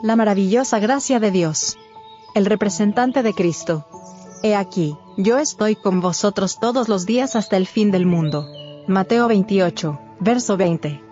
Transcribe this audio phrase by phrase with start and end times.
[0.00, 1.76] La maravillosa gracia de Dios.
[2.32, 3.84] El representante de Cristo.
[4.44, 8.46] He aquí, yo estoy con vosotros todos los días hasta el fin del mundo.
[8.86, 11.02] Mateo 28, verso 20.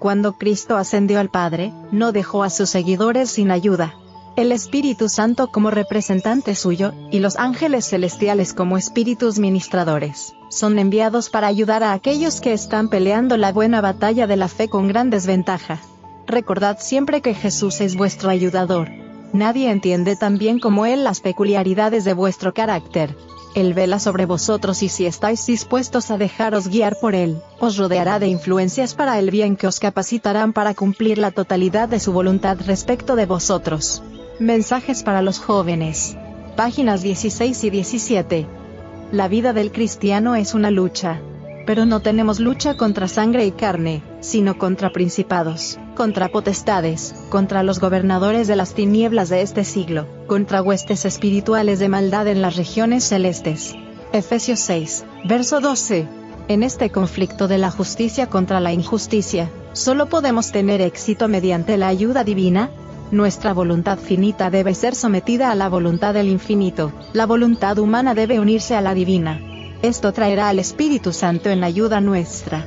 [0.00, 3.96] Cuando Cristo ascendió al Padre, no dejó a sus seguidores sin ayuda.
[4.34, 11.28] El Espíritu Santo como representante suyo, y los ángeles celestiales como espíritus ministradores, son enviados
[11.28, 15.10] para ayudar a aquellos que están peleando la buena batalla de la fe con gran
[15.10, 15.80] desventaja.
[16.26, 18.88] Recordad siempre que Jesús es vuestro ayudador.
[19.32, 23.16] Nadie entiende tan bien como Él las peculiaridades de vuestro carácter.
[23.54, 28.18] Él vela sobre vosotros y si estáis dispuestos a dejaros guiar por Él, os rodeará
[28.18, 32.58] de influencias para el bien que os capacitarán para cumplir la totalidad de su voluntad
[32.66, 34.02] respecto de vosotros.
[34.38, 36.16] Mensajes para los jóvenes.
[36.56, 38.46] Páginas 16 y 17.
[39.12, 41.20] La vida del cristiano es una lucha.
[41.66, 47.78] Pero no tenemos lucha contra sangre y carne, sino contra principados, contra potestades, contra los
[47.78, 53.04] gobernadores de las tinieblas de este siglo, contra huestes espirituales de maldad en las regiones
[53.04, 53.74] celestes.
[54.12, 56.08] Efesios 6, verso 12.
[56.48, 61.88] En este conflicto de la justicia contra la injusticia, solo podemos tener éxito mediante la
[61.88, 62.70] ayuda divina,
[63.12, 68.40] nuestra voluntad finita debe ser sometida a la voluntad del infinito, la voluntad humana debe
[68.40, 69.51] unirse a la divina.
[69.82, 72.64] Esto traerá al Espíritu Santo en ayuda nuestra.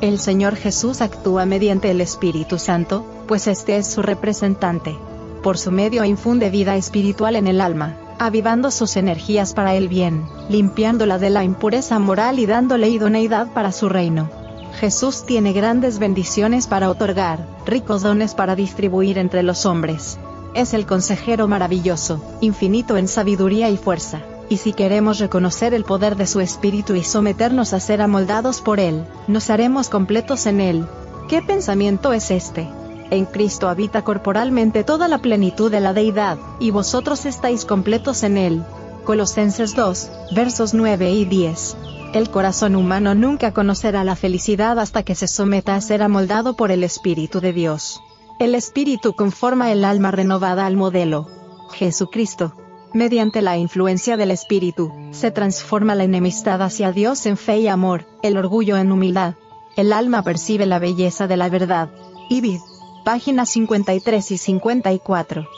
[0.00, 4.96] El Señor Jesús actúa mediante el Espíritu Santo, pues este es su representante.
[5.42, 10.24] Por su medio infunde vida espiritual en el alma, avivando sus energías para el bien,
[10.48, 14.30] limpiándola de la impureza moral y dándole idoneidad para su reino.
[14.80, 20.18] Jesús tiene grandes bendiciones para otorgar, ricos dones para distribuir entre los hombres.
[20.54, 24.22] Es el consejero maravilloso, infinito en sabiduría y fuerza.
[24.48, 28.80] Y si queremos reconocer el poder de su espíritu y someternos a ser amoldados por
[28.80, 30.86] él, nos haremos completos en él.
[31.28, 32.66] ¿Qué pensamiento es este?
[33.10, 38.38] En Cristo habita corporalmente toda la plenitud de la deidad, y vosotros estáis completos en
[38.38, 38.62] él.
[39.04, 41.76] Colosenses 2, versos 9 y 10.
[42.14, 46.70] El corazón humano nunca conocerá la felicidad hasta que se someta a ser amoldado por
[46.70, 48.02] el Espíritu de Dios.
[48.38, 51.26] El Espíritu conforma el alma renovada al modelo.
[51.72, 52.54] Jesucristo.
[52.94, 58.06] Mediante la influencia del Espíritu, se transforma la enemistad hacia Dios en fe y amor,
[58.22, 59.34] el orgullo en humildad.
[59.76, 61.90] El alma percibe la belleza de la verdad.
[62.30, 62.60] Ibid.
[63.04, 65.48] Páginas 53 y 54.